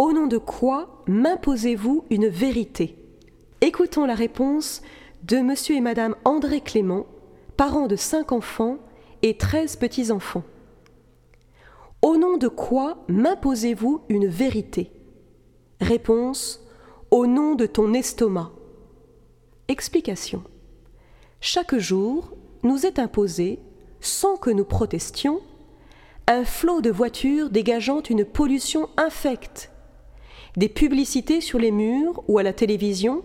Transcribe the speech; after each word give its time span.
Au 0.00 0.14
nom 0.14 0.26
de 0.26 0.38
quoi 0.38 1.02
m'imposez-vous 1.08 2.06
une 2.08 2.28
vérité? 2.28 2.96
Écoutons 3.60 4.06
la 4.06 4.14
réponse 4.14 4.80
de 5.24 5.36
monsieur 5.40 5.76
et 5.76 5.82
madame 5.82 6.16
André 6.24 6.62
Clément, 6.62 7.04
parents 7.58 7.86
de 7.86 7.96
cinq 7.96 8.32
enfants 8.32 8.78
et 9.20 9.36
treize 9.36 9.76
petits-enfants. 9.76 10.42
Au 12.00 12.16
nom 12.16 12.38
de 12.38 12.48
quoi 12.48 13.04
m'imposez-vous 13.08 14.00
une 14.08 14.26
vérité? 14.26 14.90
Réponse 15.82 16.66
Au 17.10 17.26
nom 17.26 17.54
de 17.54 17.66
ton 17.66 17.92
estomac. 17.92 18.52
Explication. 19.68 20.42
Chaque 21.42 21.76
jour 21.76 22.32
nous 22.62 22.86
est 22.86 22.98
imposé, 22.98 23.58
sans 24.00 24.38
que 24.38 24.48
nous 24.48 24.64
protestions, 24.64 25.42
un 26.26 26.46
flot 26.46 26.80
de 26.80 26.90
voitures 26.90 27.50
dégageant 27.50 28.00
une 28.00 28.24
pollution 28.24 28.88
infecte, 28.96 29.70
des 30.56 30.68
publicités 30.68 31.40
sur 31.40 31.58
les 31.58 31.70
murs 31.70 32.22
ou 32.28 32.38
à 32.38 32.42
la 32.42 32.52
télévision, 32.52 33.22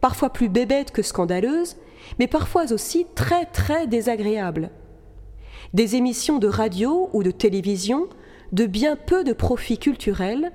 parfois 0.00 0.30
plus 0.30 0.48
bébêtes 0.48 0.92
que 0.92 1.02
scandaleuses, 1.02 1.76
mais 2.18 2.26
parfois 2.26 2.72
aussi 2.72 3.06
très 3.14 3.46
très 3.46 3.86
désagréables, 3.86 4.70
des 5.74 5.96
émissions 5.96 6.38
de 6.38 6.48
radio 6.48 7.10
ou 7.12 7.22
de 7.22 7.30
télévision 7.30 8.08
de 8.52 8.66
bien 8.66 8.96
peu 8.96 9.22
de 9.24 9.32
profit 9.32 9.78
culturel 9.78 10.52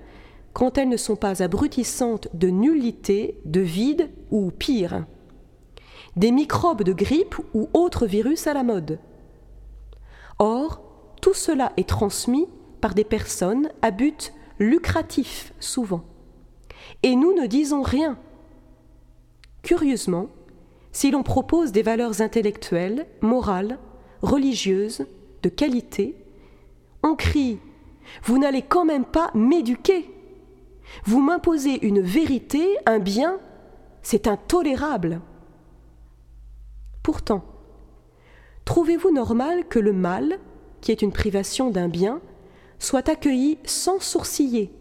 quand 0.54 0.78
elles 0.78 0.90
ne 0.90 0.98
sont 0.98 1.16
pas 1.16 1.44
abrutissantes 1.44 2.30
de 2.34 2.50
nullité, 2.50 3.40
de 3.46 3.62
vide 3.62 4.10
ou 4.32 4.52
pire, 4.52 5.06
des 6.16 6.32
microbes 6.32 6.84
de 6.84 6.94
grippe 6.94 7.36
ou 7.54 7.70
autres 7.74 8.06
virus 8.06 8.48
à 8.48 8.54
la 8.54 8.64
mode. 8.64 9.00
Or, 10.40 10.82
tout 11.22 11.34
cela 11.34 11.74
est 11.78 11.88
transmis 11.88 12.48
par 12.82 12.94
des 12.94 13.04
personnes 13.04 13.70
à 13.82 13.92
but 13.92 14.34
lucratif 14.60 15.54
souvent. 15.60 16.04
Et 17.04 17.16
nous 17.16 17.34
ne 17.34 17.48
disons 17.48 17.82
rien. 17.82 18.18
Curieusement, 19.64 20.28
si 20.92 21.12
l'on 21.12 21.24
propose 21.24 21.72
des 21.72 21.82
valeurs 21.82 22.22
intellectuelles, 22.22 23.08
morales, 23.22 23.80
religieuses, 24.22 25.06
de 25.44 25.50
qualité, 25.50 26.16
on 27.04 27.16
crie 27.16 27.60
Vous 28.24 28.38
n'allez 28.38 28.62
quand 28.62 28.86
même 28.86 29.06
pas 29.06 29.30
m'éduquer. 29.34 30.10
Vous 31.04 31.22
m'imposez 31.22 31.86
une 31.86 32.02
vérité, 32.02 32.78
un 32.86 33.00
bien, 33.00 33.40
c'est 34.02 34.28
intolérable. 34.28 35.22
Pourtant, 37.04 37.44
trouvez-vous 38.66 39.12
normal 39.12 39.68
que 39.68 39.80
le 39.80 39.94
mal, 39.94 40.40
qui 40.82 40.92
est 40.92 41.02
une 41.02 41.12
privation 41.12 41.70
d'un 41.70 41.88
bien, 41.88 42.22
soit 42.80 43.10
accueilli 43.10 43.58
sans 43.66 44.00
sourciller, 44.00 44.72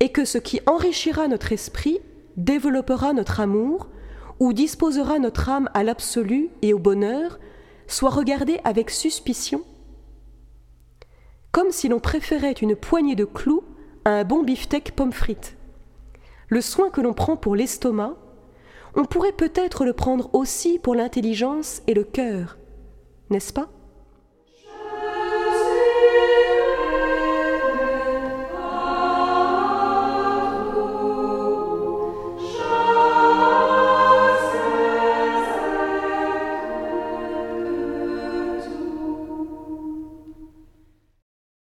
et 0.00 0.10
que 0.10 0.24
ce 0.24 0.38
qui 0.38 0.60
enrichira 0.66 1.28
notre 1.28 1.52
esprit 1.52 2.00
développera 2.36 3.12
notre 3.12 3.40
amour, 3.40 3.88
ou 4.38 4.52
disposera 4.52 5.18
notre 5.18 5.48
âme 5.48 5.70
à 5.72 5.82
l'absolu 5.82 6.50
et 6.62 6.74
au 6.74 6.78
bonheur, 6.78 7.38
soit 7.86 8.10
regardé 8.10 8.60
avec 8.64 8.90
suspicion 8.90 9.62
Comme 11.52 11.70
si 11.70 11.88
l'on 11.88 12.00
préférait 12.00 12.52
une 12.52 12.76
poignée 12.76 13.14
de 13.14 13.24
clous 13.24 13.64
à 14.04 14.10
un 14.10 14.24
bon 14.24 14.42
beefsteak 14.42 14.92
pomme 14.94 15.12
frite. 15.12 15.56
Le 16.48 16.60
soin 16.60 16.90
que 16.90 17.00
l'on 17.00 17.14
prend 17.14 17.36
pour 17.36 17.56
l'estomac, 17.56 18.14
on 18.94 19.04
pourrait 19.04 19.32
peut-être 19.32 19.84
le 19.84 19.92
prendre 19.92 20.30
aussi 20.34 20.78
pour 20.78 20.94
l'intelligence 20.94 21.82
et 21.86 21.94
le 21.94 22.04
cœur, 22.04 22.58
n'est-ce 23.30 23.52
pas? 23.52 23.68